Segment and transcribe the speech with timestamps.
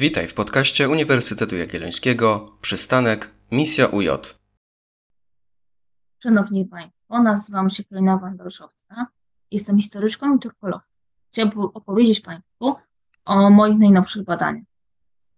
[0.00, 4.08] Witaj w podcaście Uniwersytetu Jagiellońskiego Przystanek Misja UJ.
[6.22, 9.06] Szanowni Państwo, nazywam się Karolina Wandolszowska.
[9.50, 10.86] Jestem historyczką i turkologiem.
[11.32, 12.74] Chciałabym opowiedzieć Państwu
[13.24, 14.64] o moich najnowszych badaniach,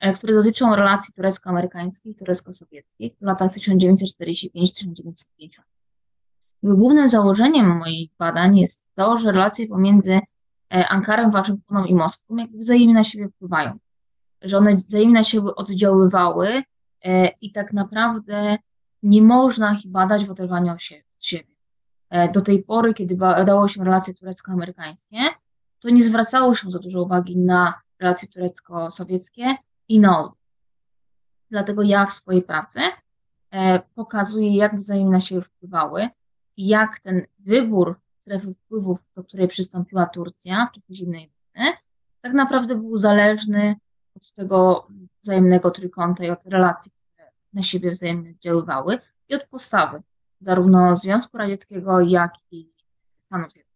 [0.00, 5.62] e, które dotyczą relacji turecko-amerykańskich i turecko-sowieckich w latach 1945-1950.
[6.62, 10.20] Głównym założeniem moich badań jest to, że relacje pomiędzy
[10.74, 13.78] e, Ankarą, Waszyngtonem i Moskwą jakby wzajemnie na siebie wpływają
[14.44, 16.62] że one wzajemnie siebie oddziaływały
[17.04, 18.58] e, i tak naprawdę
[19.02, 20.82] nie można ich badać w oderwaniu od
[21.20, 21.52] siebie.
[22.10, 25.18] E, do tej pory, kiedy badało się relacje turecko-amerykańskie,
[25.80, 29.54] to nie zwracało się za dużo uwagi na relacje turecko-sowieckie
[29.88, 30.38] i na odwrót.
[31.50, 32.80] Dlatego ja w swojej pracy
[33.50, 36.08] e, pokazuję, jak wzajemnie siebie wpływały
[36.56, 41.72] i jak ten wybór strefy wpływów, do której przystąpiła Turcja w czasie zimnej wojny,
[42.20, 43.76] tak naprawdę był zależny
[44.22, 44.86] od tego
[45.22, 50.02] wzajemnego trójkąta i od relacji, które na siebie wzajemnie oddziaływały i od postawy
[50.40, 52.72] zarówno Związku Radzieckiego, jak i
[53.26, 53.72] Stanów Zjednoczonych.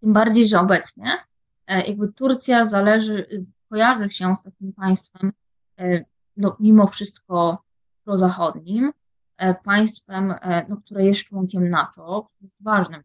[0.00, 1.18] Tym bardziej, że obecnie
[1.66, 3.26] e, jakby Turcja zależy,
[3.68, 5.32] kojarzy się z takim państwem,
[5.78, 6.04] e,
[6.36, 7.64] no, mimo wszystko
[8.04, 8.92] prozachodnim,
[9.36, 10.34] e, państwem,
[10.68, 13.02] no, które jest członkiem NATO, jest ważnym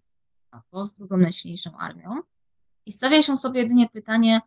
[0.51, 2.21] NATO, z drugą najsilniejszą armią.
[2.85, 4.41] I stawia się sobie jedynie pytanie,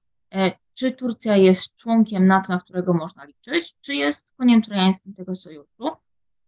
[0.79, 5.91] czy Turcja jest członkiem NATO, na którego można liczyć, czy jest koniem trojańskim tego sojuszu.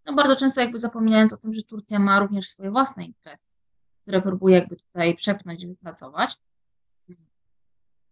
[0.06, 3.44] No bardzo często jakby zapominając o tym, że Turcja ma również swoje własne interesy,
[4.02, 6.36] które próbuje jakby tutaj przepnąć i wypracować.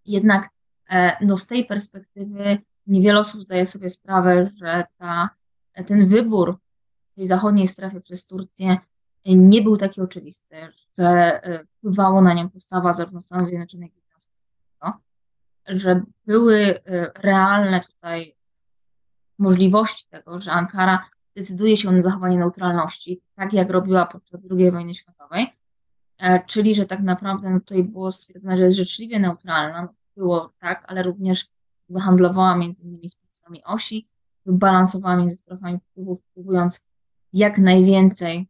[0.05, 0.48] Jednak
[0.91, 5.30] e, no z tej perspektywy niewiele osób zdaje sobie sprawę, że ta,
[5.86, 6.58] ten wybór
[7.14, 8.77] tej zachodniej strefy przez Turcję
[9.27, 10.56] nie był taki oczywisty,
[10.98, 14.07] że e, wpływało na nią postawa zarówno Stanów Zjednoczonych, jak i
[15.69, 16.80] że były y,
[17.14, 18.36] realne tutaj
[19.38, 21.04] możliwości tego, że Ankara
[21.37, 25.47] decyduje się na zachowanie neutralności, tak jak robiła podczas II wojny światowej,
[26.19, 30.53] e, czyli że tak naprawdę no, tutaj było stwierdzone, że jest życzliwie neutralna, no, było
[30.59, 31.47] tak, ale również
[32.00, 34.09] handlowała między innymi z państwami osi,
[34.47, 36.84] balansowała między strefami wpływów, próbując
[37.32, 38.48] jak najwięcej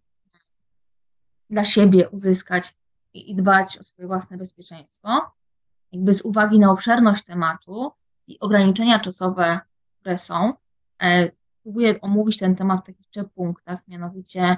[1.50, 2.74] dla siebie uzyskać
[3.14, 5.37] i dbać o swoje własne bezpieczeństwo
[5.92, 7.92] jakby z uwagi na obszerność tematu
[8.26, 9.60] i ograniczenia czasowe,
[10.00, 10.52] które są,
[11.02, 11.30] e,
[11.62, 14.56] próbuję omówić ten temat w takich trzech punktach, mianowicie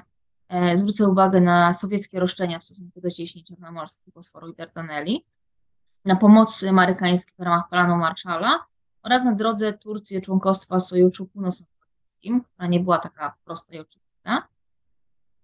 [0.49, 5.25] e, zwrócę uwagę na sowieckie roszczenia w stosunku do cieśni czarnomorskich, Bosforu i Dardaneli,
[6.05, 8.65] na pomoc amerykańskiej w ramach planu Marshalla
[9.03, 14.47] oraz na drodze Turcji członkostwa Sojuszu Północnoatlantyckim, która nie była taka prosta i oczywista.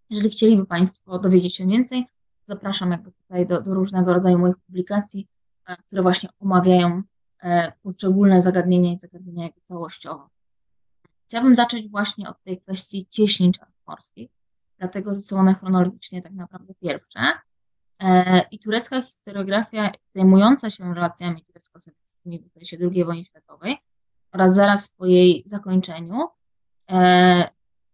[0.09, 2.07] Jeżeli chcieliby Państwo dowiedzieć się więcej,
[2.43, 5.27] zapraszam jakby tutaj do, do różnego rodzaju moich publikacji.
[5.67, 7.01] E, które właśnie omawiają
[7.43, 10.29] e, poszczególne zagadnienia i zagadnienia jakby całościowo.
[11.25, 14.29] Chciałabym zacząć właśnie od tej kwestii cieśnin czarnomorskich,
[14.77, 17.19] dlatego że są one chronologicznie tak naprawdę pierwsze.
[17.99, 23.77] E, I turecka historiografia zajmująca się relacjami turecko-sowieckimi w okresie II wojny światowej
[24.31, 26.27] oraz zaraz po jej zakończeniu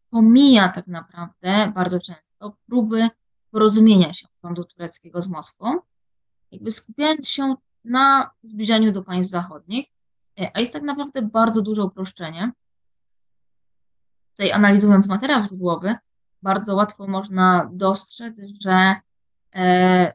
[0.09, 3.09] pomija tak naprawdę bardzo często próby
[3.51, 5.79] porozumienia się rządu tureckiego z Moskwą,
[6.53, 7.55] jakby skupiając się
[7.85, 9.87] na zbliżaniu do państw zachodnich,
[10.39, 12.51] e, a jest tak naprawdę bardzo duże uproszczenie.
[14.31, 15.95] Tutaj analizując materiał źródłowy,
[16.41, 18.95] bardzo łatwo można dostrzec, że
[19.55, 20.13] e,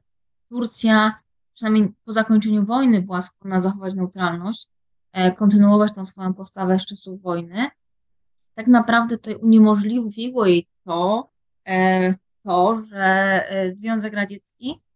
[0.49, 1.21] Turcja,
[1.55, 4.69] przynajmniej po zakończeniu wojny, była skłonna zachować neutralność,
[5.13, 7.71] e, kontynuować tą swoją postawę z czasów wojny.
[8.55, 11.31] Tak naprawdę tutaj uniemożliwiło jej to,
[12.45, 14.88] to że Związek Radziecki E,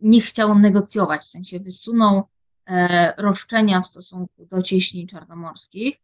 [0.00, 2.22] nie chciał negocjować, w sensie wysunął
[2.66, 5.96] e, roszczenia w stosunku do cieśni czarnomorskich.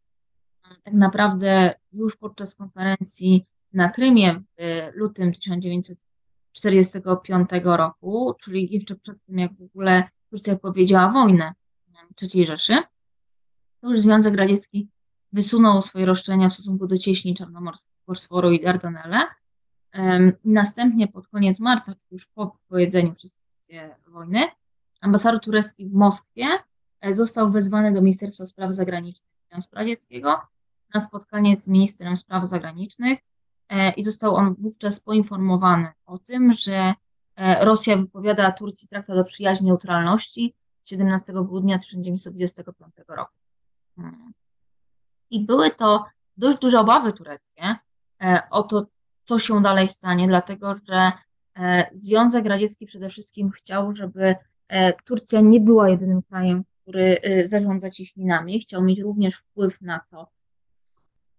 [0.83, 9.39] Tak naprawdę już podczas konferencji na Krymie w lutym 1945 roku, czyli jeszcze przed tym,
[9.39, 11.53] jak w ogóle Turcja powiedziała wojnę
[12.21, 12.77] III Rzeszy,
[13.81, 14.89] to już Związek Radziecki
[15.33, 19.27] wysunął swoje roszczenia w stosunku do cieśni czarnomorskiej, Bosforu i Dardanelle.
[20.45, 23.15] Następnie pod koniec marca, już po powiedzeniu
[23.63, 24.47] wszystkich wojny,
[25.01, 26.47] ambasador turecki w Moskwie
[27.01, 30.41] e, został wezwany do Ministerstwa Spraw Zagranicznych Związku Radzieckiego
[30.93, 33.19] na spotkanie z ministrem spraw zagranicznych
[33.69, 36.93] e, i został on wówczas poinformowany o tym, że
[37.35, 43.33] e, Rosja wypowiada Turcji traktat o przyjaźni neutralności 17 grudnia 1925 roku.
[43.95, 44.33] Hmm.
[45.29, 46.05] I były to
[46.37, 47.75] dość duże obawy tureckie
[48.51, 48.85] o to,
[49.25, 51.11] co się dalej stanie, dlatego że
[51.93, 54.35] Związek Radziecki przede wszystkim chciał, żeby
[54.67, 59.99] e, Turcja nie była jedynym krajem, który y, zarządza cieśninami, chciał mieć również wpływ na
[59.99, 60.31] to,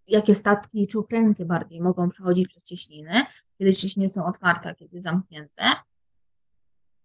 [0.07, 3.25] jakie statki czy okręty bardziej mogą przechodzić przez cieśniny,
[3.57, 5.63] kiedy cieśniny są otwarte, a kiedy zamknięte.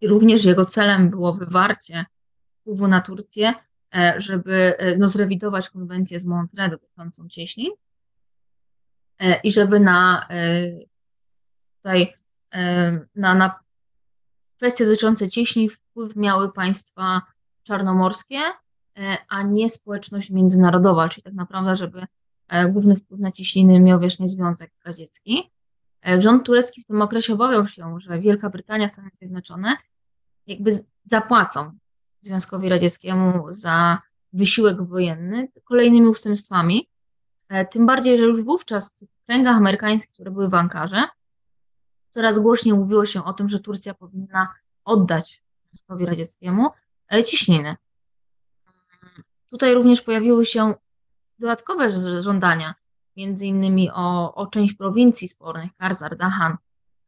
[0.01, 2.05] I również jego celem było wywarcie
[2.61, 3.53] wpływu na Turcję,
[3.95, 7.71] e, żeby e, no, zrewidować konwencję z Montreux dotyczącą cieśnin
[9.19, 10.27] e, i żeby na
[11.77, 12.13] tutaj
[13.15, 13.59] na, na
[14.57, 17.21] kwestie dotyczące cieśni wpływ miały państwa
[17.63, 18.39] czarnomorskie,
[19.29, 22.05] a nie społeczność międzynarodowa, czyli tak naprawdę, żeby
[22.69, 25.51] główny wpływ na cieśniny miał wiecznie Związek Radziecki.
[26.17, 29.77] Rząd turecki w tym okresie obawiał się, że Wielka Brytania, Stany Zjednoczone
[30.47, 30.71] jakby
[31.05, 31.71] zapłacą
[32.21, 34.01] Związkowi Radzieckiemu za
[34.33, 36.89] wysiłek wojenny kolejnymi ustępstwami.
[37.49, 41.03] E, tym bardziej, że już wówczas w kręgach amerykańskich, które były w Ankarze,
[42.11, 44.47] coraz głośniej mówiło się o tym, że Turcja powinna
[44.85, 46.69] oddać Związkowi Radzieckiemu
[47.13, 47.75] e, ciśniny.
[49.49, 50.73] Tutaj również pojawiły się
[51.39, 51.91] dodatkowe
[52.21, 52.75] żądania,
[53.17, 56.57] między innymi o, o część prowincji spornych, Karzar, Dahan,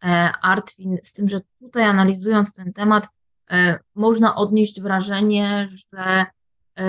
[0.03, 0.07] e,
[0.41, 3.07] Artwin, z tym, że tutaj analizując ten temat,
[3.51, 6.25] E, można odnieść wrażenie, że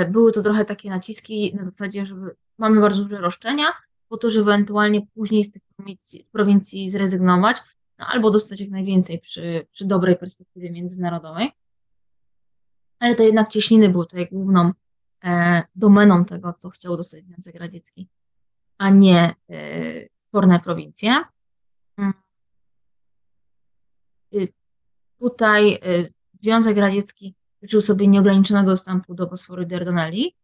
[0.09, 2.17] były to trochę takie naciski na zasadzie, że
[2.59, 3.65] mamy bardzo duże roszczenia,
[4.09, 7.57] po to, żeby ewentualnie później z tych prowincji, prowincji zrezygnować,
[8.05, 11.51] no, albo dostać jak najwięcej przy, przy dobrej perspektywie międzynarodowej.
[12.99, 14.73] Ale to jednak cieśniny były tutaj główną
[15.25, 18.09] e, domeną tego, co chciał dostać Związek Radziecki,
[18.79, 21.25] a nie e, sporne prowincje.
[24.35, 24.49] Y,
[25.19, 26.13] tutaj y,
[26.43, 30.37] Związek Radziecki życzył sobie nieograniczonego dostępu do Bosforu i Dardaneli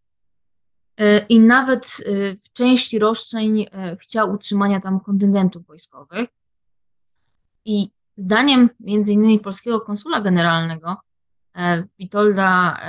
[0.97, 6.40] e, i nawet e, w części roszczeń e, chciał utrzymania tam kontyngentów wojskowych.
[7.65, 10.97] I zdaniem między innymi polskiego konsula generalnego
[11.99, 12.81] Witolda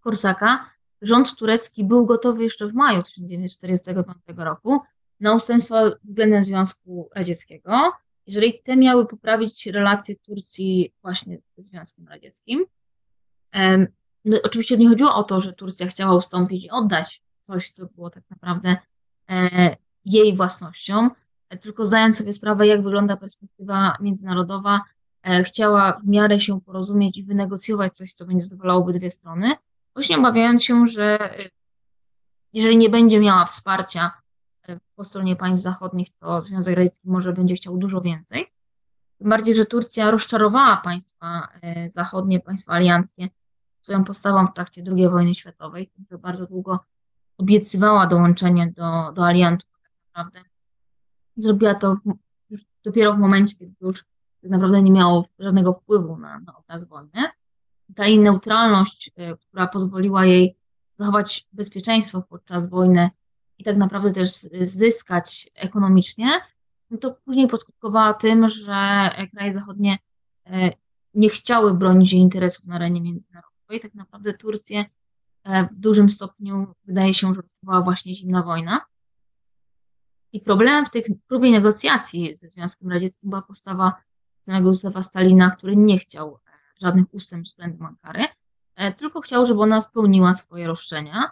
[0.00, 0.70] Korsaka,
[1.02, 4.80] rząd turecki był gotowy jeszcze w maju 1945 roku
[5.20, 7.92] na ustępstwa względem Związku Radzieckiego,
[8.26, 12.64] jeżeli te miały poprawić relacje Turcji właśnie ze Związkiem Radzieckim,
[14.24, 18.10] no, oczywiście nie chodziło o to, że Turcja chciała ustąpić i oddać coś, co było
[18.10, 18.76] tak naprawdę
[19.30, 21.10] e, jej własnością,
[21.60, 24.80] tylko zdając sobie sprawę, jak wygląda perspektywa międzynarodowa,
[25.22, 29.52] e, chciała w miarę się porozumieć i wynegocjować coś, co będzie zadowalało obydwie strony,
[29.94, 31.50] właśnie obawiając się, że e,
[32.52, 34.22] jeżeli nie będzie miała wsparcia
[34.96, 38.46] po stronie państw zachodnich, to Związek Radziecki może będzie chciał dużo więcej.
[39.18, 43.28] Tym bardziej, że Turcja rozczarowała państwa e, zachodnie, państwa alianckie
[43.80, 46.78] swoją postawą w trakcie II wojny światowej, że bardzo długo
[47.38, 50.51] obiecywała dołączenie do, do aliantów, tak naprawdę.
[51.36, 51.96] Zrobiła to
[52.84, 54.04] dopiero w momencie, kiedy już
[54.42, 57.22] tak naprawdę nie miało żadnego wpływu na, na obraz wojny.
[57.94, 60.56] Ta jej neutralność, e, która pozwoliła jej
[60.98, 63.10] zachować bezpieczeństwo podczas wojny,
[63.58, 66.40] i tak naprawdę też zyskać ekonomicznie,
[66.90, 69.98] no to później poskutkowała tym, że kraje zachodnie
[70.46, 70.70] e,
[71.14, 73.80] nie chciały bronić jej interesów na arenie międzynarodowej.
[73.82, 74.84] Tak naprawdę Turcję
[75.44, 78.80] w dużym stopniu wydaje się, że ratowała właśnie zimna wojna.
[80.32, 83.92] I problemem w tej próbie negocjacji ze Związkiem Radzieckim była postawa
[84.42, 86.50] samego Józefa Stalina, który nie chciał e,
[86.82, 88.24] żadnych ustępstw względem Ankary,
[88.96, 91.30] tylko chciał, żeby ona spełniła swoje roszczenia.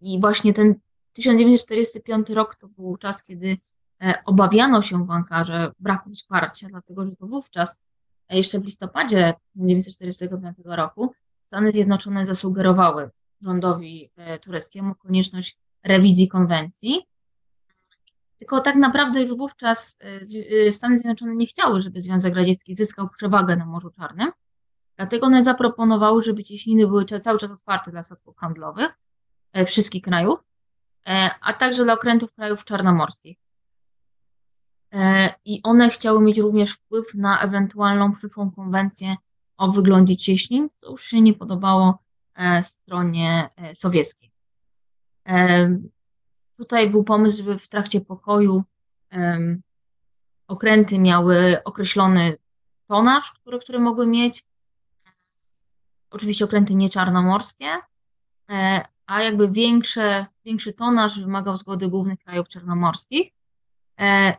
[0.00, 0.74] I właśnie ten
[1.12, 3.56] 1945 rok to był czas, kiedy
[4.02, 7.80] e, obawiano się w Ankarze braku wsparcia, dlatego że to wówczas,
[8.28, 11.12] e, jeszcze w listopadzie 1945 roku,
[11.46, 17.06] Stany Zjednoczone zasugerowały rządowi e, tureckiemu konieczność rewizji konwencji.
[18.42, 19.98] Tylko tak naprawdę już wówczas
[20.70, 24.32] Stany Zjednoczone nie chciały, żeby Związek Radziecki zyskał przewagę na Morzu Czarnym.
[24.96, 28.92] Dlatego one zaproponowały, żeby cieśniny były cały czas otwarte dla statków handlowych,
[29.52, 30.40] E, wszystkich krajów,
[31.06, 33.38] e, a także dla okrętów krajów czarnomorskich.
[34.92, 39.16] E, I one chciały mieć również wpływ na ewentualną przyszłą konwencję
[39.56, 42.02] o wyglądzie cieśnin, co już się nie podobało
[42.62, 44.32] stronie sowieckiej.
[46.62, 48.64] Tutaj był pomysł, żeby w trakcie pokoju
[50.48, 52.36] okręty miały określony
[52.88, 54.46] tonaż, który, który mogły mieć.
[56.10, 57.66] Oczywiście okręty nieczarnomorskie,
[59.06, 63.32] a jakby większe, większy tonaż wymagał zgody głównych krajów czarnomorskich.
[64.00, 64.36] E,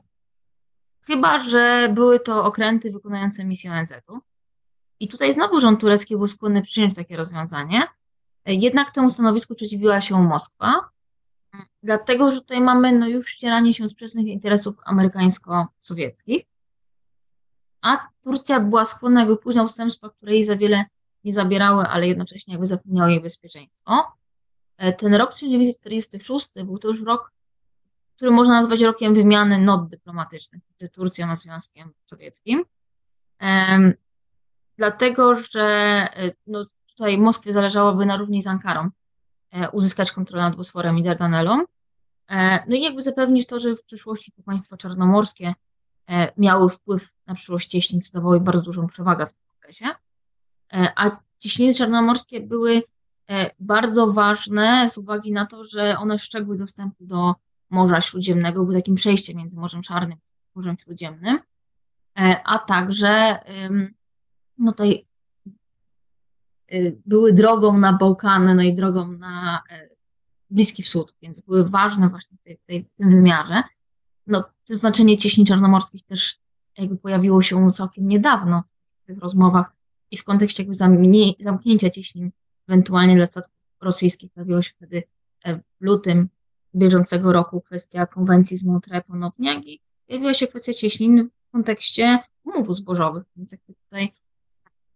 [1.01, 4.19] chyba, że były to okręty wykonujące misję ONZ-u.
[4.99, 7.87] I tutaj znowu rząd turecki był skłonny przyjąć takie rozwiązanie.
[8.45, 10.93] E, jednak temu stanowisku przeciwbiła się Moskwa,
[11.83, 16.45] dlatego że tutaj mamy no, już ścieranie się sprzecznych interesów amerykańsko-sowieckich,
[17.81, 20.85] a Turcja była skłonna jakby później ustępstwa, które jej za wiele
[21.23, 24.03] nie zabierały, ale jednocześnie jakby zapewniały jej bezpieczeństwo.
[24.77, 27.31] E, ten rok 1946 był to już rok,
[28.15, 32.65] który można nazwać rokiem wymiany not dyplomatycznych między Turcją a Związkiem Sowieckim.
[33.41, 33.93] Um,
[34.77, 35.63] dlatego, że
[36.15, 38.89] e, no, tutaj Moskwie zależałoby na równi z Ankarą
[39.71, 41.65] uzyskać kontrolę nad Bosforem i Dardanelą.
[42.29, 45.53] E, no i jakby zapewnić to, że w przyszłości to państwa czarnomorskie
[46.09, 49.85] e, miały wpływ na przyszłość cieśnin, co dawało bardzo dużą przewagę w tym okresie.
[50.73, 52.83] E, a cieśniny czarnomorskie były
[53.59, 57.35] bardzo ważne z uwagi na to, że one szczegły dostępu do
[57.69, 61.39] Morza Śródziemnego, były takim przejściem między Morzem Czarnym a Morzem Śródziemnym,
[62.45, 63.39] a także
[64.57, 65.05] no tutaj
[67.05, 69.63] były drogą na Bałkany, no i drogą na
[70.49, 73.63] Bliski Wschód, więc były ważne właśnie w, tej, tej, w tym wymiarze.
[74.27, 76.39] No, to znaczenie cieśni czarnomorskich też
[76.77, 78.63] jakby pojawiło się całkiem niedawno
[79.03, 79.75] w tych rozmowach
[80.11, 80.75] i w kontekście jakby
[81.39, 82.31] zamknięcia cieśnin
[82.67, 85.03] ewentualnie dla statków rosyjskich pojawiło się wtedy
[85.45, 86.29] e, w lutym
[86.75, 92.75] bieżącego roku kwestia konwencji z Montreux ponownie, i pojawiła się kwestia cieśnin w kontekście umów
[92.75, 94.13] zbożowych, więc jakby tutaj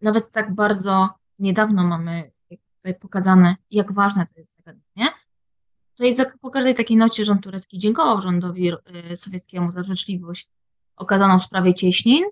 [0.02, 1.08] nawet tak bardzo
[1.38, 2.30] niedawno mamy
[2.76, 5.12] tutaj pokazane, jak ważne to jest zagadnienie.
[5.96, 8.72] Tutaj po każdej takiej nocie rząd turecki dziękował rządowi
[9.12, 10.48] y, sowieckiemu za życzliwość
[10.96, 12.24] okazaną w sprawie cieśnin,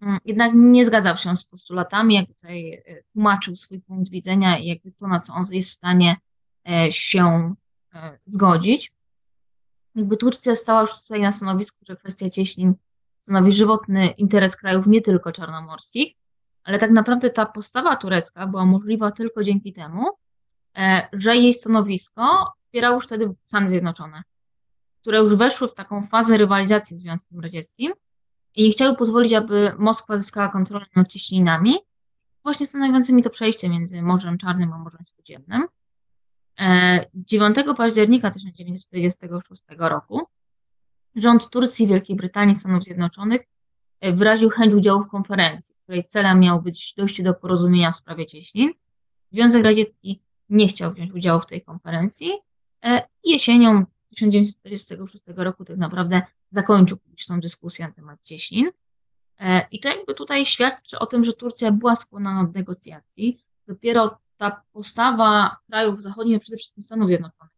[0.00, 4.66] mm, jednak nie zgadzał się z postulatami, jak tutaj y, tłumaczył swój punkt widzenia i
[4.66, 6.16] jakby to, na co on jest w stanie
[6.68, 7.54] e, się
[7.94, 8.92] e, zgodzić.
[9.94, 12.74] Jakby Turcja stała już tutaj na stanowisku, że kwestia cieśnin
[13.20, 16.14] stanowi żywotny interes krajów nie tylko czarnomorskich,
[16.66, 20.04] ale tak naprawdę ta postawa turecka była możliwa tylko dzięki temu,
[20.76, 24.22] e, że jej stanowisko wspierały już wtedy Stany Zjednoczone,
[25.00, 27.92] które już weszły w taką fazę rywalizacji z Związkiem Radzieckim
[28.54, 31.74] i chciały pozwolić, aby Moskwa zyskała kontrolę nad cieśninami,
[32.42, 35.66] właśnie stanowiącymi to przejście między Morzem Czarnym a Morzem Śródziemnym.
[37.14, 40.22] 9 e, października 1946 roku
[41.16, 43.40] rząd Turcji, Wielkiej Brytanii, Stanów Zjednoczonych
[44.02, 48.72] wyraził chęć udziału w konferencji, której celem miało być dojście do porozumienia w sprawie cieśnin.
[49.32, 52.32] Związek Radziecki nie chciał wziąć udziału w tej konferencji,
[52.86, 58.70] E, jesienią 1946 roku tak naprawdę zakończył publiczną dyskusję na temat cieśnin.
[59.40, 63.44] E, I to jakby tutaj świadczy o tym, że Turcja była skłonna do negocjacji.
[63.66, 67.54] Dopiero ta postawa krajów zachodnich, przede wszystkim Stanów Zjednoczonych,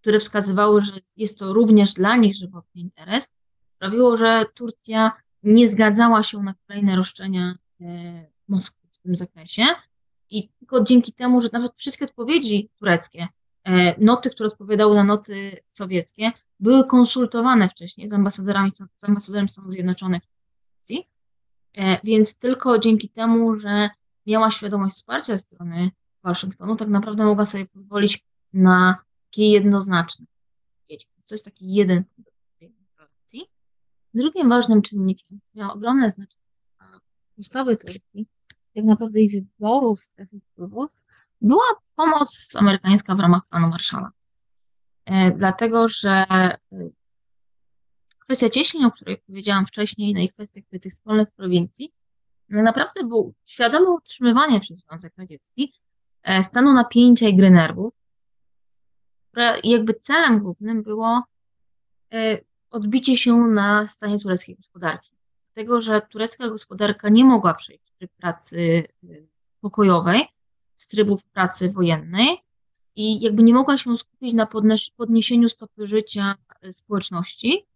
[0.00, 3.28] które wskazywały, że jest to również dla nich żywotny interes,
[3.76, 7.84] sprawiło, że Turcja nie zgadzała się na kolejne roszczenia e,
[8.48, 9.62] Moskwy w tym zakresie.
[10.30, 13.28] I tylko dzięki temu, że nawet wszystkie odpowiedzi tureckie
[13.64, 19.72] E, noty, które odpowiadały na noty sowieckie, były konsultowane wcześniej z ambasadorami, z ambasadorem Stanów
[19.72, 20.22] Zjednoczonych
[21.76, 23.90] e, więc tylko dzięki temu, że
[24.26, 25.90] miała świadomość wsparcia strony
[26.22, 28.96] Waszyngtonu, tak naprawdę mogła sobie pozwolić na
[29.30, 30.26] takie jednoznaczne
[31.32, 32.31] jest taki jeden punkt.
[34.14, 36.42] Drugim ważnym czynnikiem, który miał ogromne znaczenie
[36.78, 37.00] dla
[37.36, 38.26] ustawy Turcji,
[38.74, 40.90] tak naprawdę i wyboru strefy wpływów,
[41.40, 41.64] była
[41.96, 44.10] pomoc amerykańska w ramach planu Marszala.
[45.04, 46.58] E, dlatego, że e,
[48.18, 51.92] kwestia cieśni, o której powiedziałam wcześniej, no i kwestia tych wspólnych prowincji,
[52.48, 55.72] no naprawdę był świadome utrzymywanie przez Związek Radziecki
[56.22, 57.94] e, stanu napięcia i gry nerwów,
[59.30, 61.22] które jakby celem głównym było
[62.72, 65.10] odbicie się na stanie tureckiej gospodarki.
[65.54, 68.82] Dlatego, że turecka gospodarka nie mogła przejść tryb pracy
[69.60, 70.28] pokojowej,
[70.74, 72.38] z trybów pracy wojennej
[72.96, 74.48] i jakby nie mogła się skupić na
[74.96, 77.66] podniesieniu stopy życia e, społeczności,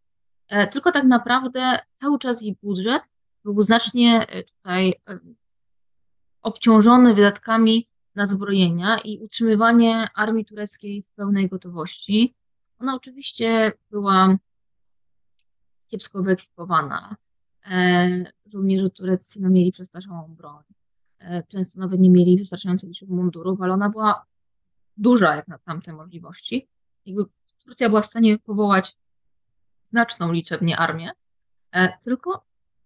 [0.48, 3.02] e, tylko tak naprawdę cały czas jej budżet
[3.44, 4.94] był znacznie e, tutaj
[6.42, 12.34] obciążony wydatkami na zbrojenia i utrzymywanie armii tureckiej w pełnej gotowości.
[12.78, 14.36] Ona oczywiście była
[15.88, 17.16] kiepsko wyekwipowana.
[18.46, 20.62] Żołnierze tureccy no, mieli przestarzałą broń.
[21.18, 24.26] E, często nawet nie mieli wystarczającej liczby mundurów, ale ona była
[24.96, 26.68] duża jak na tamte możliwości.
[27.06, 27.24] Jakby
[27.66, 28.96] Turcja była w stanie powołać
[29.84, 31.10] znaczną liczebnie armię,
[31.72, 32.44] e, tylko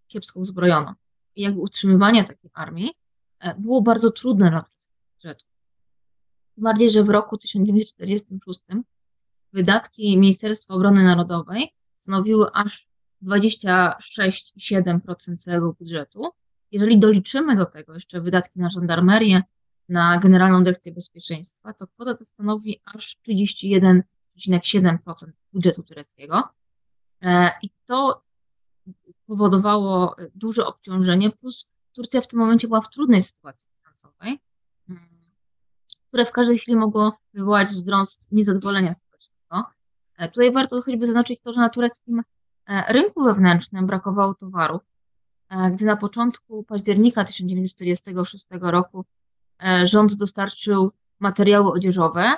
[0.08, 0.94] kiepsko uzbrojoną.
[1.36, 2.90] I jakby utrzymywanie takiej armii
[3.38, 4.64] e, było bardzo trudne dla
[5.14, 5.44] budżetu.
[6.54, 8.60] Tym bardziej, że w roku 1946
[9.52, 12.88] wydatki Ministerstwa Obrony Narodowej stanowiły aż
[13.22, 16.30] 26,7% całego budżetu,
[16.72, 19.42] jeżeli doliczymy do tego jeszcze wydatki na żandarmerię,
[19.88, 26.42] na Generalną Dyrekcję Bezpieczeństwa, to kwota ta stanowi aż 31,7% budżetu tureckiego.
[27.22, 28.22] E, I to
[29.26, 34.40] powodowało duże obciążenie, plus Turcja w tym momencie była w trudnej sytuacji finansowej,
[36.08, 39.64] które w każdej chwili mogło wywołać wzrost niezadowolenia społecznego.
[40.18, 42.22] E, Tutaj warto choćby zaznaczyć to, że na tureckim
[42.88, 44.82] rynku wewnętrznym brakowało towarów,
[45.48, 49.04] e, gdy na początku października 1946 roku
[49.62, 52.34] e, rząd dostarczył materiały odzieżowe,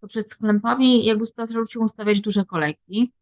[0.00, 3.12] to przed sklepami jakby zaczęły się ustawiać duże kolejki.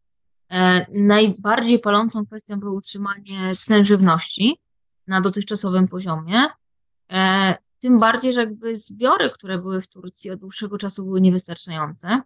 [0.49, 4.59] E, Najbardziej palącą kwestią było utrzymanie cen żywności
[5.07, 6.43] na dotychczasowym poziomie.
[7.11, 12.21] E, Tym bardziej, że jakby zbiory, które były w Turcji od dłuższego czasu były niewystarczające.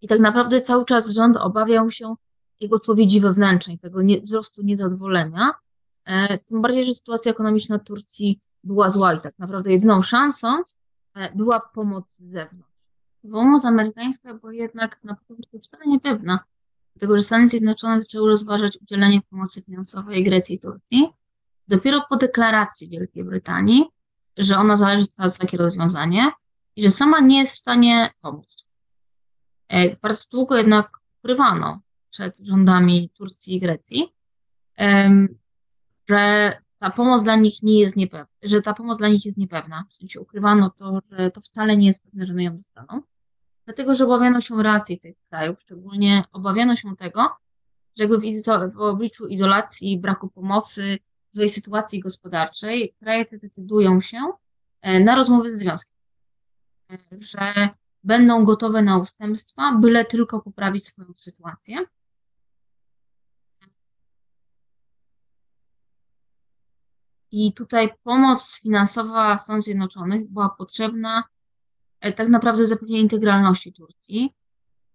[0.00, 2.14] I tak naprawdę cały czas rząd obawiał się
[2.60, 5.50] jego odpowiedzi wewnętrznej, tego nie, wzrostu niezadowolenia.
[6.04, 10.48] E, Tym bardziej, że sytuacja ekonomiczna Turcji była zła i tak naprawdę jedyną szansą
[11.14, 12.70] e, była pomoc z zewnątrz.
[13.32, 16.38] Pomoc amerykańska była jednak na początku wcale niepewna,
[16.96, 21.08] dlatego że Stany Zjednoczone zaczęły rozważać udzielenie pomocy finansowej Grecji i Turcji
[21.68, 23.84] dopiero po deklaracji Wielkiej Brytanii,
[24.36, 26.30] że ona zależy za takie rozwiązanie
[26.76, 28.56] i że sama nie jest w stanie pomóc.
[29.68, 34.12] E, Bardzo długo jednak ukrywano przed rządami Turcji i Grecji,
[36.08, 39.84] że ta pomoc dla nich nie jest niepewna, że ta pomoc dla nich jest niepewna.
[39.90, 43.02] W sensie ukrywano to, że to wcale nie jest pewne, że one ją dostaną,
[43.64, 47.28] dlatego że obawiano się racji tych krajów, szczególnie obawiano się tego,
[47.98, 50.98] że jakby w, izo- w obliczu izolacji, braku pomocy,
[51.30, 54.18] złej sytuacji gospodarczej, kraje te decydują się
[54.82, 56.00] e, na rozmowy ze związkiem,
[56.90, 57.68] E, że
[58.04, 61.76] będą gotowe na ustępstwa, byle tylko poprawić swoją sytuację.
[67.32, 71.24] I tutaj pomoc finansowa Stanów Zjednoczonych była potrzebna
[72.00, 74.34] e, tak naprawdę zapewnienia integralności Turcji,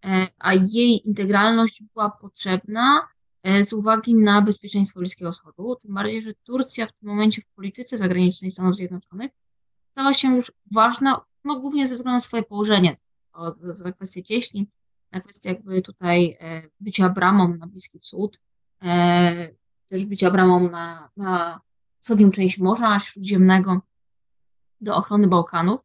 [0.05, 3.07] e, a jej integralność była potrzebna
[3.43, 5.75] e, z uwagi na bezpieczeństwo Bliskiego Wschodu.
[5.81, 9.31] Tym bardziej, że Turcja w tym momencie w polityce zagranicznej Stanów Zjednoczonych
[9.91, 12.97] stała się już ważna, no głównie ze względu na swoje położenie,
[13.63, 14.65] za kwestię cieśnin,
[15.11, 16.37] na kwestię jakby tutaj
[16.79, 18.39] bycia bramą na Bliski Wschód,
[19.89, 21.61] też bycia bramą na, na
[22.05, 23.81] wschodnią część Morza Śródziemnego
[24.81, 25.81] do ochrony Bałkanów.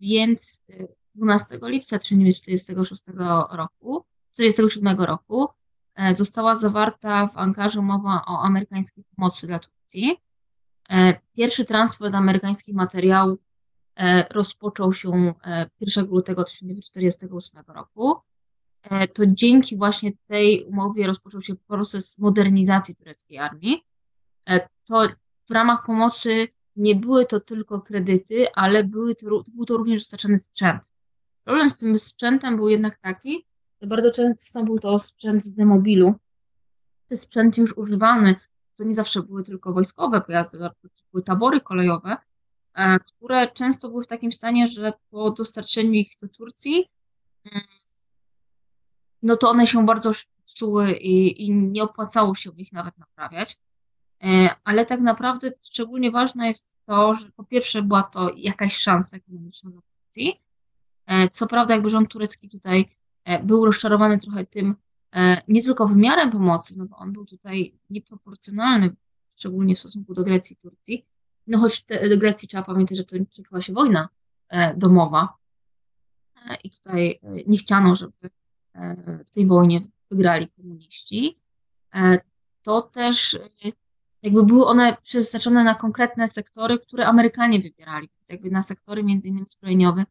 [0.00, 3.02] Więc e, 12 lipca 1946
[3.50, 4.04] roku,
[4.36, 5.48] 1947 roku
[5.94, 10.16] e, została zawarta w Ankarze umowa o amerykańskiej pomocy dla Turcji.
[10.90, 13.38] E, Pierwszy transfer amerykańskich materiałów
[13.96, 18.16] e, rozpoczął się e, 1 lutego 1948 roku.
[19.14, 23.84] To dzięki właśnie tej umowie rozpoczął się proces modernizacji tureckiej armii.
[24.48, 25.08] E, To
[25.48, 30.38] w ramach pomocy nie były to tylko kredyty, ale były to, był to również dostarczany
[30.38, 30.90] sprzęt.
[31.44, 33.46] Problem z tym sprzętem był jednak taki,
[33.80, 36.14] że bardzo często był to sprzęt z demobilu,
[37.08, 38.36] czy sprzęt już używany.
[38.76, 40.58] To nie zawsze były tylko wojskowe pojazdy,
[41.12, 42.16] były tabory kolejowe,
[42.74, 46.90] e, które często były w takim stanie, że po dostarczeniu ich do Turcji,
[47.44, 47.64] mm,
[49.22, 50.10] no to one się bardzo
[50.46, 53.58] psuły i, i nie opłacało się ich nawet naprawiać.
[54.22, 59.16] E, Ale tak naprawdę szczególnie ważne jest to, że po pierwsze była to jakaś szansa
[59.16, 60.40] ekonomiczna dla Turcji.
[61.06, 64.76] E, Co prawda, jakby rząd turecki tutaj e, był rozczarowany trochę tym,
[65.48, 68.94] nie tylko wymiarem pomocy, no bo on był tutaj nieproporcjonalny,
[69.36, 71.06] szczególnie w stosunku do Grecji i Turcji.
[71.46, 74.08] No choć te, do Grecji trzeba pamiętać, że to toczyła się wojna
[74.76, 75.36] domowa
[76.64, 78.30] i tutaj nie chciano, żeby
[79.26, 79.80] w tej wojnie
[80.10, 81.38] wygrali komuniści.
[82.62, 83.38] To też
[84.22, 89.28] jakby były one przeznaczone na konkretne sektory, które Amerykanie wybierali, więc jakby na sektory między
[89.28, 90.04] innymi zbrojeniowe,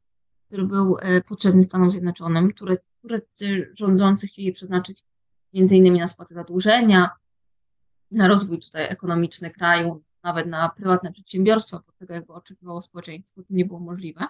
[0.47, 3.19] który był e, potrzebny Stanom Zjednoczonym, które, które
[3.73, 5.03] rządzący chcieli przeznaczyć
[5.53, 7.09] między innymi na spłatę zadłużenia,
[8.11, 13.47] na rozwój tutaj ekonomiczny kraju, nawet na prywatne przedsiębiorstwa, bo tego jakby oczekiwało społeczeństwo, to
[13.49, 14.27] nie było możliwe.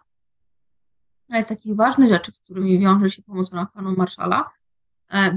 [1.30, 4.61] Ale z takich ważnych rzeczy, z którymi wiąże się pomoc w ramach planu Marshalla, e,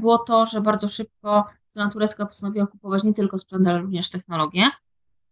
[0.00, 4.70] było to, że bardzo szybko strona turecka postanowiła kupować nie tylko sprzęt, ale również technologię,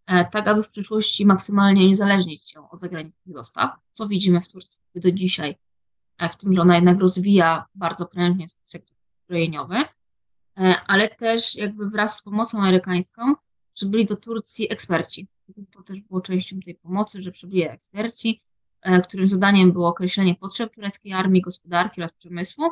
[0.06, 4.80] e, tak aby w przyszłości maksymalnie uniezależnić się od zagranicznych dostaw, co widzimy w Turcji
[4.94, 5.58] do dzisiaj,
[6.18, 11.56] e, w tym, że ona jednak rozwija bardzo prężnie swój sektor zbrojeniowy, e, ale też
[11.56, 13.34] jakby wraz z pomocą amerykańską
[13.74, 15.28] przybyli do Turcji eksperci.
[15.72, 18.42] To też było częścią tej pomocy, że przybyli eksperci,
[18.80, 22.70] e, którym zadaniem było określenie potrzeb tureckiej armii, gospodarki oraz przemysłu, e,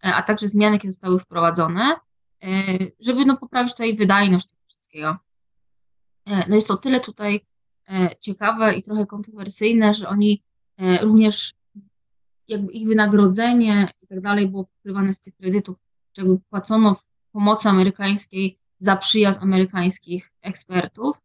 [0.00, 1.96] a także zmiany, jakie zostały wprowadzone,
[2.42, 2.48] e,
[3.00, 5.16] żeby no, poprawić tutaj wydajność tego wszystkiego.
[6.26, 7.46] E, No jest to tyle tutaj
[7.88, 10.42] e, ciekawe i trochę kontrowersyjne, że oni
[10.78, 11.54] e, również
[12.48, 15.76] jakby ich wynagrodzenie i tak dalej było pokrywane z tych kredytów,
[16.16, 21.16] jakby płacono w pomocy amerykańskiej za przyjazd amerykańskich ekspertów.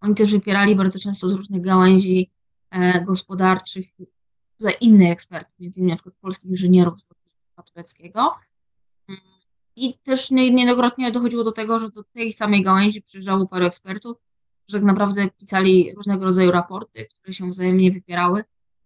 [0.00, 2.30] Oni też wypierali bardzo często z różnych gałęzi
[2.70, 3.86] e, gospodarczych,
[4.58, 6.94] tutaj innych ekspertów, między innymi na przykład polskich inżynierów
[7.60, 8.34] lotnictwa tureckiego.
[9.76, 14.16] I też nie- niejednokrotnie dochodziło do tego, że do tej samej gałęzi przyjeżdżało paru ekspertów,
[14.68, 18.44] że tak naprawdę pisali różnego rodzaju raporty, które się wzajemnie wypierały.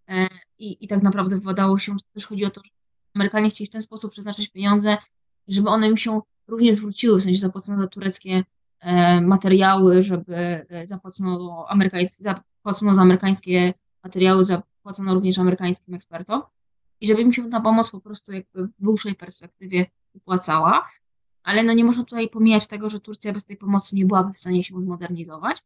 [0.09, 2.71] E, I, I tak naprawdę wydawało się, że też chodzi o to, że
[3.15, 4.97] Amerykanie chcieli w ten sposób przeznaczyć pieniądze,
[5.49, 8.45] żeby one im się również wróciły, w sensie zapłacono za tureckie
[8.81, 10.37] e, materiały, żeby
[10.69, 16.43] e, zapłacono, amerykańs- zapłacono za amerykańskie materiały, zapłacono również amerykańskim ekspertom
[17.05, 19.87] i żeby im się ta pomoc po prostu jakby w dłuższej perspektywie
[20.17, 20.89] opłacała.
[21.43, 24.39] Ale no nie można tutaj pomijać tego, że Turcja bez tej pomocy nie byłaby w
[24.39, 25.63] stanie się zmodernizować,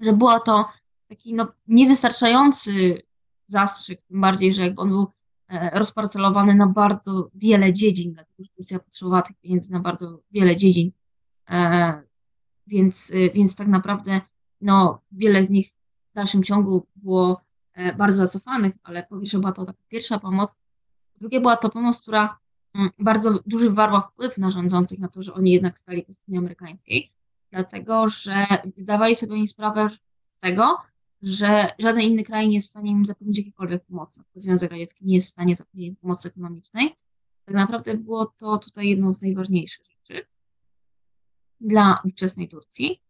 [0.00, 0.68] że było to
[1.08, 3.02] taki no, niewystarczający
[3.48, 5.06] zastrzyk, tym bardziej, że jakby on był
[5.48, 10.56] e, rozparcelowany na bardzo wiele dziedzin, dlatego że Turcja potrzebowała tych pieniędzy na bardzo wiele
[10.56, 10.92] dziedzin,
[11.50, 12.02] E,
[12.66, 14.20] więc, e, więc tak naprawdę
[14.60, 15.72] no, wiele z nich
[16.10, 17.40] w dalszym ciągu było
[17.96, 20.54] bardzo zacofanych, ale po pierwsze była to taka pierwsza pomoc,
[21.14, 22.38] po drugie była to pomoc, która
[22.74, 26.38] mm, bardzo duży wywarła wpływ na rządzących, na to, że oni jednak stali po stronie
[26.38, 27.12] amerykańskiej,
[27.50, 30.00] dlatego że zdawali sobie oni sprawę z
[30.40, 30.76] tego,
[31.22, 34.22] że żaden inny kraj nie jest w stanie im zapewnić jakiejkolwiek pomocy.
[34.34, 36.96] Związek Radziecki nie jest w stanie zapewnić pomocy ekonomicznej.
[37.44, 40.26] Tak naprawdę było to tutaj jedną z najważniejszych rzeczy
[41.60, 43.02] dla ówczesnej Turcji.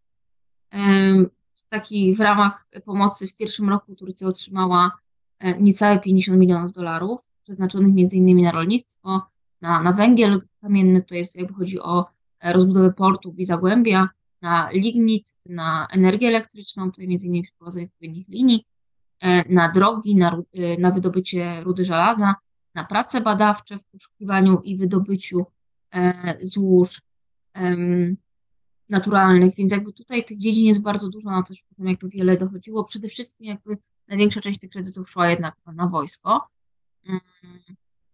[1.73, 4.91] Taki w ramach pomocy w pierwszym roku Turcja otrzymała
[5.39, 9.27] e, niecałe 50 milionów dolarów, przeznaczonych między innymi na rolnictwo,
[9.61, 12.05] na, na węgiel kamienny, to jest jakby chodzi o
[12.41, 14.09] e, rozbudowę portów i zagłębia,
[14.43, 18.65] na lignit, na energię elektryczną, tutaj między innymi przeprowadzenie odpowiednich linii,
[19.21, 20.43] e, na drogi, na,
[20.79, 22.35] na wydobycie rudy żelaza,
[22.75, 25.47] na prace badawcze w poszukiwaniu i wydobyciu
[26.41, 27.03] złóż
[28.93, 32.85] naturalnych, więc jakby tutaj tych dziedzin jest bardzo dużo, na już potem jakby wiele dochodziło.
[32.85, 33.79] Przede wszystkim jakby
[34.09, 36.49] największa część tych kredytów szła jednak na wojsko.
[37.07, 37.21] Mm,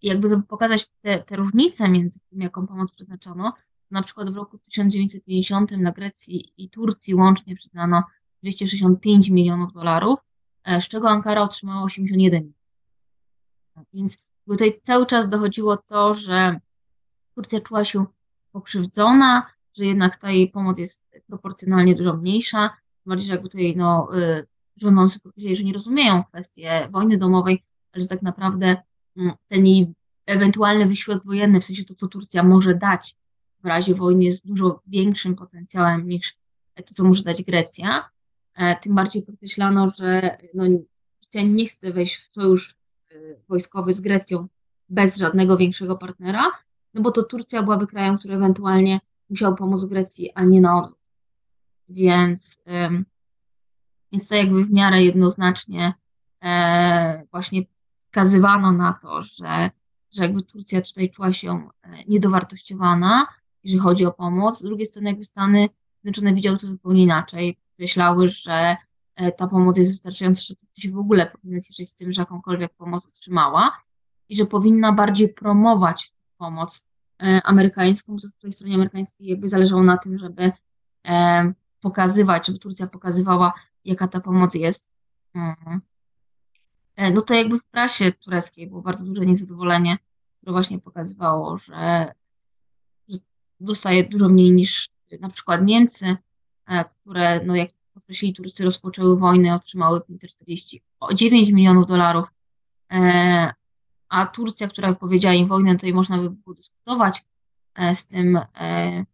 [0.02, 3.52] jakby żeby pokazać te, te różnice między tym, jaką pomoc przeznaczono,
[3.90, 8.02] na przykład w roku 1950 na Grecji i Turcji łącznie przyznano
[8.42, 10.18] 265 milionów dolarów,
[10.64, 12.58] e, z czego Ankara otrzymała 81 milionów.
[13.94, 16.60] Więc tutaj cały czas dochodziło to, że
[17.34, 18.06] Turcja czuła się
[18.52, 19.46] pokrzywdzona,
[19.78, 22.70] że jednak ta jej pomoc jest proporcjonalnie dużo mniejsza.
[23.06, 27.62] Bardziej, że jakby tutaj no, y, rządzący podkreślili, że nie rozumieją kwestii wojny domowej,
[27.92, 28.76] ale że tak naprawdę
[29.16, 29.94] mm, ten jej
[30.26, 33.16] ewentualny wysiłek wojenny, w sensie to, co Turcja może dać
[33.62, 36.36] w razie wojny, jest dużo większym potencjałem niż
[36.74, 38.10] to, co może dać Grecja.
[38.54, 40.64] E, Tym bardziej podkreślano, że no,
[41.20, 42.76] Turcja nie chce wejść w sojusz
[43.12, 44.48] y, wojskowy z Grecją
[44.88, 46.50] bez żadnego większego partnera,
[46.94, 50.98] no bo to Turcja byłaby krajem, który ewentualnie musiał pomóc Grecji, a nie na odwrót.
[51.88, 53.04] Więc, ym,
[54.12, 55.94] więc to jakby w miarę jednoznacznie
[56.42, 57.62] e, właśnie
[58.06, 59.70] wskazywano na to, że,
[60.10, 63.26] że jakby Turcja tutaj czuła się e, niedowartościowana,
[63.64, 64.58] jeżeli chodzi o pomoc.
[64.58, 65.68] Z drugiej strony jakby Stany
[66.02, 67.58] Zjednoczone widziały to zupełnie inaczej.
[67.68, 68.76] Podkreślały, że
[69.16, 72.22] e, ta pomoc jest wystarczająca, że Turcja się w ogóle powinna cieszyć z tym, że
[72.22, 73.82] jakąkolwiek pomoc otrzymała
[74.28, 76.87] i że powinna bardziej promować pomoc
[77.44, 80.52] amerykańską, bo po tej stronie amerykańskiej jakby zależało na tym, żeby
[81.08, 83.52] e, pokazywać, żeby Turcja pokazywała,
[83.84, 84.90] jaka ta pomoc jest.
[85.34, 85.80] Mhm.
[86.96, 89.98] E, No to jakby w prasie tureckiej było bardzo duże niezadowolenie,
[90.36, 92.12] które właśnie pokazywało, że,
[93.08, 93.18] że
[93.60, 94.88] dostaje dużo mniej niż
[95.20, 96.16] na przykład Niemcy,
[96.68, 102.28] e, które, no jak podkreślili Turcy, rozpoczęły wojnę, otrzymały 549 milionów dolarów,
[102.92, 103.52] e,
[104.08, 107.24] a Turcja, która wypowiedziała im wojnę, to i można by było dyskutować
[107.74, 109.04] e, z tym, e,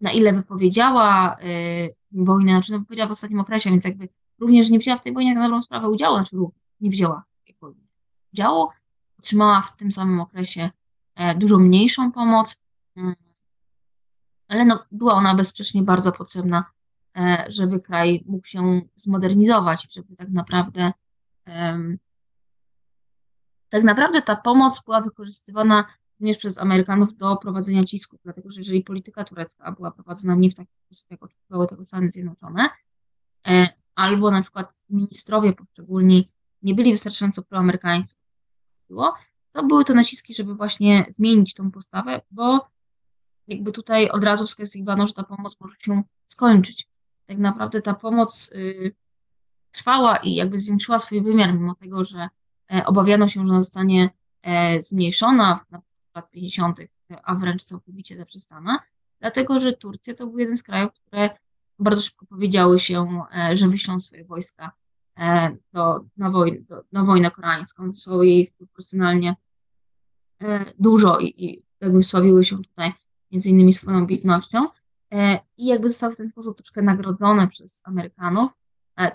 [0.00, 1.44] na ile wypowiedziała e,
[2.12, 5.34] wojnę, znaczy no, wypowiedziała w ostatnim okresie, więc jakby również nie wzięła w tej wojnie
[5.34, 6.36] na dobrą sprawę udziału, znaczy
[6.80, 7.24] nie wzięła
[8.32, 8.68] udziału,
[9.18, 10.70] otrzymała w tym samym okresie
[11.36, 12.60] dużo mniejszą pomoc,
[12.96, 13.14] mm,
[14.48, 16.64] ale no, była ona bezsprzecznie bardzo potrzebna,
[17.48, 20.92] żeby kraj mógł się zmodernizować, żeby tak naprawdę
[23.76, 25.86] tak naprawdę ta pomoc była wykorzystywana
[26.20, 30.54] również przez Amerykanów do prowadzenia cisków, dlatego że jeżeli polityka turecka była prowadzona nie w
[30.54, 32.68] taki sposób, jak oczekiwały tego Stany Zjednoczone,
[33.46, 36.30] e, albo na przykład ministrowie poszczególni
[36.62, 38.16] nie byli wystarczająco proamerykańscy,
[38.90, 39.14] było,
[39.52, 42.68] to były to naciski, żeby właśnie zmienić tą postawę, bo
[43.48, 46.88] jakby tutaj od razu wskazywano, że ta pomoc może się skończyć.
[47.26, 48.94] Tak naprawdę ta pomoc y,
[49.70, 52.28] trwała i jakby zwiększyła swój wymiar, mimo tego, że
[52.86, 54.10] obawiano się, że ona zostanie
[54.42, 55.82] e, zmniejszona na
[56.14, 56.80] lat 50.,
[57.22, 58.78] a wręcz całkowicie zaprzestana,
[59.20, 61.30] dlatego że Turcja to był jeden z krajów, które
[61.78, 64.70] bardzo szybko powiedziały się, e, że wyślą swoje wojska
[65.18, 67.94] e, do, na, woj, do, na wojnę koreańską.
[67.94, 69.36] Są jej proporcjonalnie
[70.42, 72.92] e, dużo i, i jakby sławiły się tutaj
[73.30, 74.66] między innymi swoją ambitnością
[75.12, 78.65] e, i jakby zostały w ten sposób troszkę nagrodzone przez Amerykanów e,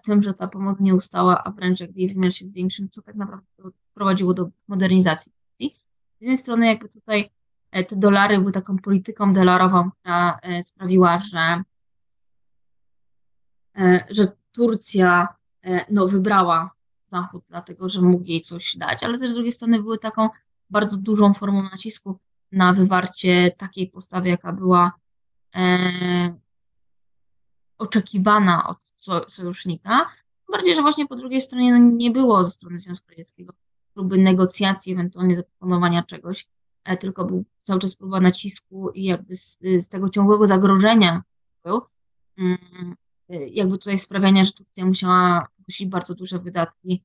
[0.03, 3.15] tym, że ta pomoc nie ustała, a wręcz jakby jej wymiar się zwiększył, co tak
[3.15, 3.47] naprawdę
[3.93, 5.31] prowadziło do modernizacji.
[6.17, 7.29] Z jednej strony jakby tutaj
[7.71, 11.63] e, te dolary były taką polityką dolarową, która sprawiła, że,
[14.09, 15.27] że Turcja
[15.89, 16.71] no, wybrała
[17.07, 20.29] Zachód, dlatego że mógł jej coś dać, ale też z drugiej strony były taką
[20.69, 22.19] bardzo dużą formą nacisku
[22.51, 24.91] na wywarcie takiej postawy, jaka była
[25.55, 26.35] e,
[27.77, 28.90] oczekiwana od
[29.27, 30.09] sojusznika.
[30.51, 33.53] Bardziej, że właśnie po drugiej stronie no, nie było ze strony Związku Radzieckiego
[33.93, 36.47] próby negocjacji, ewentualnie zaproponowania czegoś,
[36.83, 41.23] e, tylko był cały czas próba nacisku i jakby z, z tego ciągłego zagrożenia
[41.63, 41.81] był,
[42.37, 42.95] mm,
[43.29, 47.03] e, jakby tutaj sprawiania, że Turcja musiała ponosić bardzo duże wydatki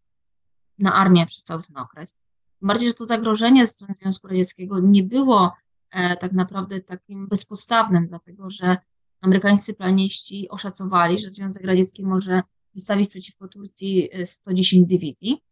[0.78, 2.16] na armię przez cały ten okres.
[2.62, 5.52] Bardziej, że to zagrożenie ze strony Związku Radzieckiego nie było
[5.90, 8.76] e, tak naprawdę takim bezpostawnym, dlatego że
[9.20, 12.42] amerykańscy planiści oszacowali, że Związek Radziecki może
[12.74, 15.42] wystawić przeciwko Turcji 110 e, dywizji,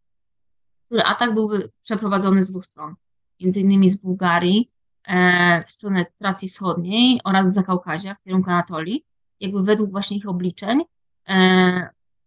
[0.87, 2.94] który atak byłby przeprowadzony z dwóch stron,
[3.40, 4.70] między innymi z Bułgarii
[5.05, 9.05] e, w stronę Tracji Wschodniej oraz z Zakaukazia w kierunku Anatolii.
[9.40, 10.85] Jakby według właśnie ich obliczeń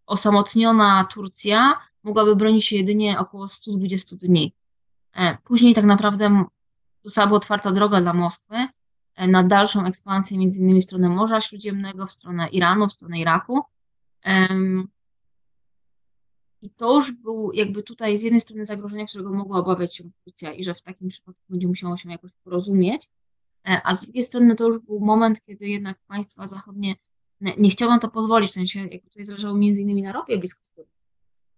[0.08, 1.74] osamotniona Turcja
[2.04, 4.54] mogłaby bronić się jedynie około 120 dni.
[5.16, 6.44] E, później tak naprawdę
[7.04, 8.70] została otwarta droga dla Moskwy e,
[9.18, 13.62] na dalszą ekspansję, między innymi w stronę Morza Śródziemnego, w stronę Iranu, w stronę Iraku.
[16.62, 20.54] I to już był jakby tutaj z jednej strony zagrożenie, którego mogła obawiać się Turcja
[20.54, 23.10] i że w takim przypadku będzie musiało się jakoś porozumieć,
[23.68, 26.96] e, a z drugiej strony to już był moment, kiedy jednak państwa zachodnie
[27.42, 30.98] nie chciały na to pozwolić, w sensie jakby tutaj zależało między innymi na ropie bliskowschodniej,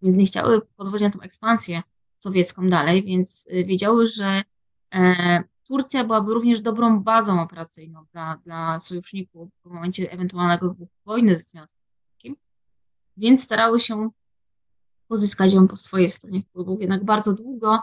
[0.02, 1.82] więc nie chciały pozwolić na tą ekspansję
[2.20, 4.44] sowiecką dalej, więc y, wiedziały, że
[4.94, 11.44] e, Turcja byłaby również dobrą bazą operacyjną dla, dla sojuszników w momencie ewentualnego wojny ze
[11.44, 11.80] Związkiem
[13.20, 14.10] więc starały się
[15.08, 16.82] pozyskać ją po swojej stronie wpływów.
[16.82, 17.82] Jednak bardzo długo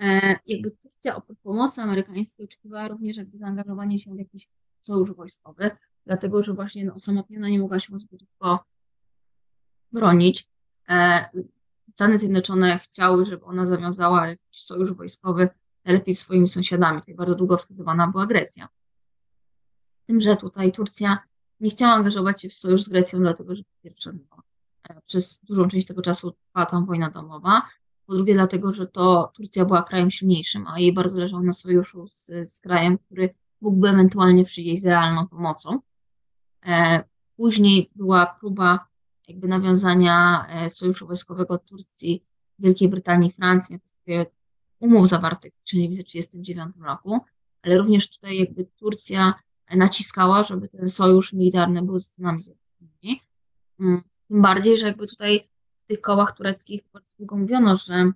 [0.00, 4.48] e, jakby Turcja oprócz pomocy amerykańskiej oczekiwała również jakby zaangażowanie się w jakiś
[4.80, 5.70] sojusz wojskowy,
[6.06, 8.58] dlatego że właśnie no, osamotniona nie mogła się zbyt długo
[9.92, 10.48] bronić.
[10.88, 11.28] E,
[11.92, 15.48] Stany Zjednoczone chciały, żeby ona zawiązała jakiś sojusz wojskowy
[15.88, 17.00] najlepiej z swoimi sąsiadami.
[17.00, 18.68] Tutaj bardzo długo wskazywana była Grecja.
[20.06, 21.18] Tym, że tutaj Turcja
[21.60, 24.42] nie chciała angażować się w sojusz z Grecją, dlatego że po pierwsze no,
[24.88, 27.62] e, przez dużą część tego czasu trwała tam wojna domowa,
[28.06, 32.08] po drugie dlatego, że to Turcja była krajem silniejszym, a jej bardzo zależało na sojuszu
[32.14, 35.80] z, z krajem, który mógłby ewentualnie przyjść z realną pomocą.
[36.66, 37.04] E,
[37.36, 38.88] później była próba
[39.28, 42.24] jakby nawiązania e, sojuszu wojskowego Turcji,
[42.58, 44.26] Wielkiej Brytanii, Francji na podstawie
[44.80, 47.20] umów zawartych w 1939 roku,
[47.62, 49.34] ale również tutaj jakby Turcja
[49.70, 53.22] naciskała, żeby ten sojusz militarny był z Stanami Zjednoczonymi.
[54.28, 55.48] Tym bardziej, że jakby tutaj
[55.84, 58.12] w tych kołach tureckich bardzo długo mówiono, że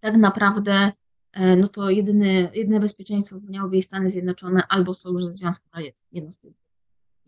[0.00, 0.92] tak naprawdę
[1.32, 6.08] e, no to jedyny, jedyne bezpieczeństwo miałoby jej Stany Zjednoczone albo sojusz ze Związkiem Radzieckim,
[6.12, 6.54] jedno z tych.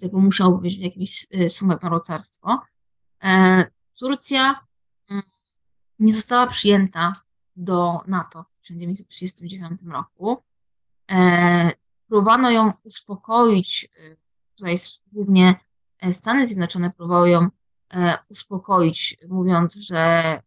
[0.02, 2.60] Jakby musiałoby być jakieś sumę parocarstwo.
[3.24, 3.64] E,
[3.98, 4.60] Turcja
[5.10, 5.22] mm,
[5.98, 7.12] nie została przyjęta
[7.56, 10.42] do NATO w 1939 roku.
[11.10, 11.72] E,
[12.08, 14.16] próbowano ją uspokoić, e,
[14.56, 14.76] tutaj
[15.12, 15.54] głównie
[16.12, 17.48] Stany Zjednoczone próbowały ją
[18.28, 20.42] uspokoić, mówiąc, że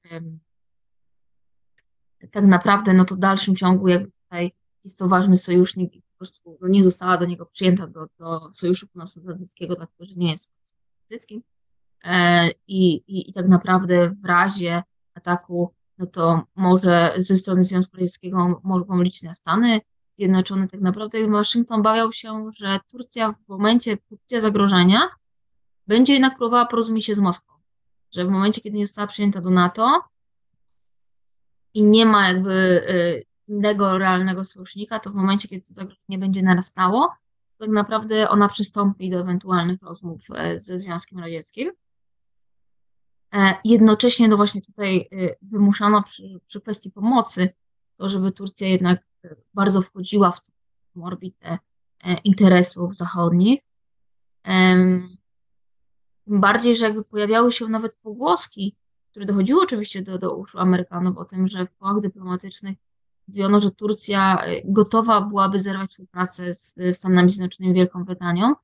[2.32, 4.52] tak naprawdę no to w dalszym ciągu jakby tutaj
[4.84, 8.52] jest to ważny sojusznik i po prostu no nie została do niego przyjęta do, do
[8.54, 10.50] Sojuszu Północnoatlantyckiego, dlatego że nie jest
[11.08, 11.43] atlantyckim.
[12.04, 17.97] E, i, i, i tak naprawdę w razie ataku, no to może ze strony Związku
[17.97, 19.81] Radzieckiego mogą liczyć na Stany
[20.17, 20.67] Zjednoczone.
[20.67, 25.09] Tak naprawdę Waszyngton bawiał się, że Turcja w momencie poczucia zagrożenia
[25.88, 27.53] będzie jednak próbowała porozumieć się z Moskwą.
[28.12, 30.01] Że w momencie, kiedy nie została przyjęta do NATO
[31.73, 36.43] i nie ma jakby y, innego realnego sojusznika, to w momencie, kiedy to zagrożenie będzie
[36.43, 37.13] narastało,
[37.57, 41.71] tak naprawdę ona przystąpi do ewentualnych rozmów e, ze Związkiem Radzieckim.
[43.33, 47.49] E, jednocześnie no właśnie tutaj e, wymuszano przy, przy kwestii pomocy
[47.97, 51.57] to, żeby Turcja jednak e, bardzo wchodziła w tą orbitę
[52.23, 53.61] interesów zachodnich.
[56.25, 58.75] Tym bardziej, że jakby pojawiały się nawet pogłoski,
[59.11, 62.77] które dochodziły oczywiście do, do uszu Amerykanów o tym, że w kołach dyplomatycznych
[63.27, 68.55] mówiono, że Turcja gotowa byłaby zerwać współpracę z Stanami Zjednoczonymi Wielką Brytanią,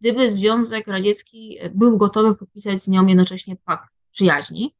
[0.00, 4.74] gdyby Związek Radziecki był gotowy podpisać z nią jednocześnie pakt przyjaźni,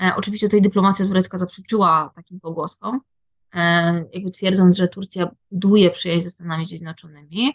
[0.00, 3.00] E, Oczywiście tutaj dyplomacja turecka zaprzeczyła takim pogłoskom,
[3.54, 3.60] e,
[4.12, 7.54] jakby twierdząc, że Turcja buduje przyjaźń ze Stanami Zjednoczonymi,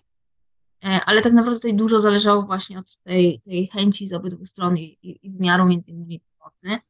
[0.85, 4.77] E, ale tak naprawdę tutaj dużo zależało właśnie od tej, tej chęci z obydwu stron
[4.77, 6.81] i, i, wymiaru między innymi pomocy.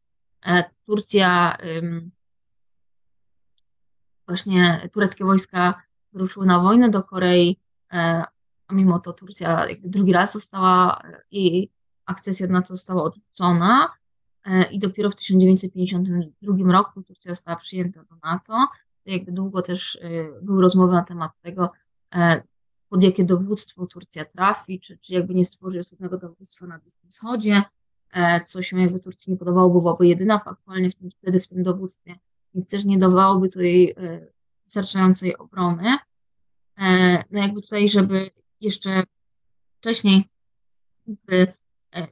[0.45, 1.57] E, Turcja,
[4.27, 7.59] właśnie tureckie wojska wyruszyły na wojnę do Korei,
[7.93, 8.23] e,
[8.73, 11.71] mimo to Turcja drugi raz została, e, jej
[12.05, 13.89] akcesja do NATO została odrzucona
[14.45, 18.67] e, i dopiero w 1952 roku Turcja została przyjęta do NATO.
[19.05, 19.99] Jakby długo też e,
[20.41, 21.71] były rozmowy na temat tego,
[22.89, 27.63] pod jakie dowództwo Turcja trafi, czy, czy jakby nie stworzy osobnego dowództwa na Bliskim Wschodzie,
[28.45, 31.63] co się jakby Turcji nie podobało, bo byłaby jedyna aktualnie w tym, wtedy w tym
[31.63, 32.15] dowództwie,
[32.53, 33.95] więc też nie dawałoby to jej
[34.63, 35.97] wystarczającej obrony.
[37.31, 38.29] No jakby tutaj, żeby
[38.63, 39.03] jeszcze
[39.79, 40.29] wcześniej
[41.07, 41.53] by
[41.95, 42.07] e,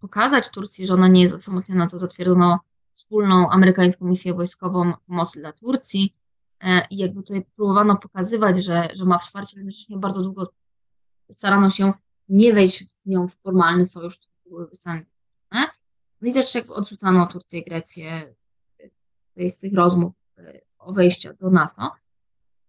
[0.00, 2.60] pokazać Turcji, że ona nie jest osamotniona, to zatwierdzono
[2.94, 6.16] wspólną amerykańską misję wojskową pomocy dla Turcji
[6.60, 10.52] e, i jakby tutaj próbowano pokazywać, że, że ma wsparcie, ale jednocześnie bardzo długo
[11.30, 11.92] starano się
[12.28, 15.06] nie wejść z nią w formalny sojusz, który byłyby Stany
[15.50, 15.76] Zjednoczone.
[16.20, 18.34] No i też odrzucano Turcję i Grecję
[19.36, 20.12] e, z tych rozmów
[20.78, 21.92] o wejściu do NATO.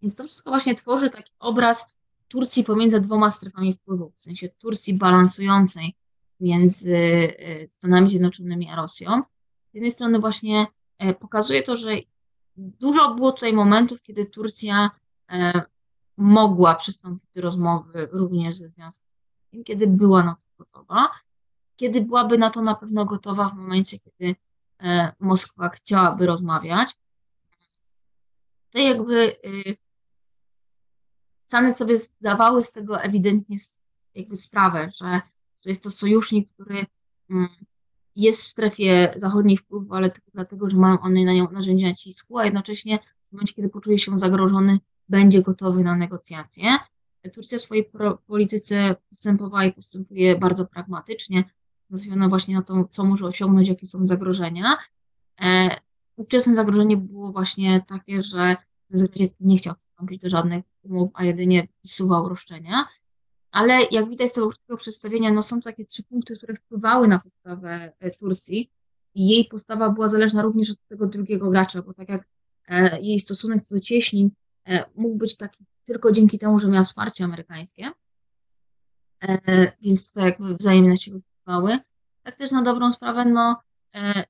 [0.01, 1.96] Więc to wszystko właśnie tworzy taki obraz
[2.27, 5.95] Turcji pomiędzy dwoma strefami wpływu, w sensie Turcji balansującej
[6.39, 9.21] między e, Stanami Zjednoczonymi a Rosją.
[9.71, 11.89] Z jednej strony właśnie e, pokazuje to, że
[12.57, 14.91] dużo było tutaj momentów, kiedy Turcja
[15.29, 15.61] e,
[16.17, 19.07] mogła przystąpić do rozmowy również ze Związkiem
[19.65, 21.09] kiedy była na to gotowa,
[21.75, 24.35] kiedy byłaby na to na pewno gotowa w momencie, kiedy
[25.19, 26.97] Moskwa chciałaby rozmawiać.
[28.69, 29.35] To jakby
[31.47, 33.57] Stany sobie zdawały z tego ewidentnie
[34.15, 35.21] jakby sprawę, że
[35.61, 36.85] to jest to sojusznik, który
[37.29, 37.47] mm,
[38.15, 42.37] jest w strefie zachodniej wpływu, ale tylko dlatego, że mają one na nią narzędzia nacisku,
[42.37, 44.79] a jednocześnie w momencie, kiedy poczuje się zagrożony,
[45.09, 46.77] będzie gotowy na negocjacje.
[47.33, 47.91] Turcja w swojej
[48.27, 51.43] polityce postępowała i postępuje bardzo pragmatycznie,
[51.89, 54.77] nastawiona właśnie na to, co może osiągnąć, jakie są zagrożenia.
[55.41, 55.69] E,
[56.15, 58.55] ówczesne zagrożenie było właśnie takie, że
[58.89, 62.85] Związek nie chciał przystąpić do żadnych umów, a jedynie wysuwał roszczenia.
[63.51, 67.19] Ale jak widać z tego krótkiego przedstawienia, no są takie trzy punkty, które wpływały na
[67.19, 68.71] postawę e, Turcji
[69.15, 72.27] i jej postawa była zależna również od tego drugiego gracza, bo tak jak
[72.67, 74.31] e, jej stosunek co do cieśnin
[74.67, 77.91] e, mógł być taki tylko dzięki temu, że miała wsparcie amerykańskie,
[79.81, 81.79] więc tutaj jakby wzajemnie siebie wpływały.
[82.23, 83.61] Tak też na dobrą sprawę, no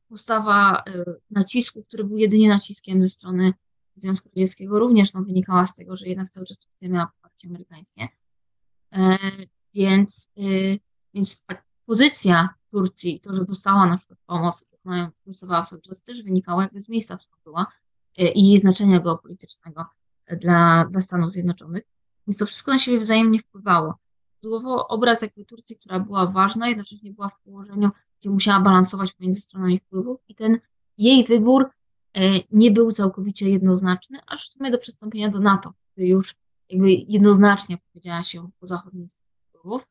[0.09, 0.83] postawa
[1.31, 3.53] nacisku, który był jedynie naciskiem ze strony
[3.99, 8.07] Związku Radzieckiego również no, wynikała z tego, że jednak cały czas Turcja miała poparcie amerykańskie.
[8.91, 9.17] E,
[9.73, 10.79] więc, y,
[11.13, 11.43] więc
[11.85, 16.61] pozycja Turcji, to, że dostała na przykład pomoc, którą ją dostawała cały czas, też wynikało
[16.61, 17.65] jakby z miejsca, w którym była
[18.17, 19.85] e, i jej znaczenia geopolitycznego
[20.41, 21.83] dla, dla Stanów Zjednoczonych.
[22.27, 23.95] Więc to wszystko na siebie wzajemnie wpływało.
[24.43, 29.41] Budował obraz jakby Turcji, która była ważna, jednocześnie była w położeniu, gdzie musiała balansować pomiędzy
[29.41, 30.59] stronami wpływów i ten
[30.97, 31.76] jej wybór E,
[32.51, 36.35] nie był całkowicie jednoznaczny, aż w sumie do przystąpienia do NATO, który już
[36.69, 39.87] jakby jednoznacznie powiedziała się po zachodniej stronie wpływów,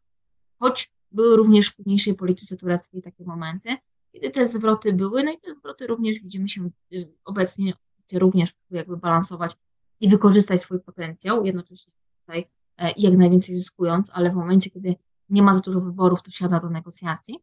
[0.58, 3.76] choć były również w późniejszej polityce tureckiej takie momenty,
[4.12, 7.72] kiedy te zwroty były, no i te zwroty również widzimy się y, obecnie,
[8.12, 9.56] również jakby balansować
[10.00, 14.94] i wykorzystać swój potencjał, jednocześnie tutaj e, jak najwięcej zyskując, ale w momencie, kiedy
[15.28, 17.38] nie ma za dużo wyborów, to siada do negocjacji.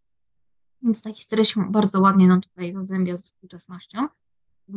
[0.81, 4.07] Więc ta historia się bardzo ładnie nam tutaj zazębia z współczesnością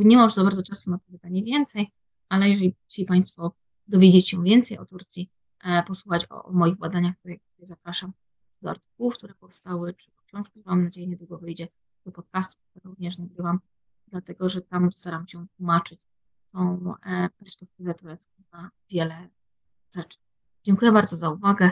[0.02, 1.92] nie ma już za bardzo czasu na pytanie więcej,
[2.28, 3.52] ale jeżeli chcieli Państwo
[3.88, 5.30] dowiedzieć się więcej o Turcji,
[5.64, 7.14] e, posłuchać o, o moich badaniach,
[7.58, 8.12] to zapraszam
[8.62, 11.68] do artykułów, które powstały, czy książki, mam nadzieję niedługo wyjdzie
[12.04, 13.60] do podcastu, który również nagrywam,
[14.08, 16.00] dlatego że tam staram się tłumaczyć
[16.52, 19.28] tą e, perspektywę turecką na wiele
[19.94, 20.18] rzeczy.
[20.64, 21.70] Dziękuję bardzo za uwagę.